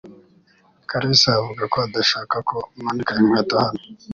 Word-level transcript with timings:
Karisa 0.89 1.29
avuga 1.39 1.63
ko 1.71 1.77
adashaka 1.87 2.35
ko 2.49 2.55
manika 2.83 3.11
inkweto 3.21 3.55
hano 3.63 3.81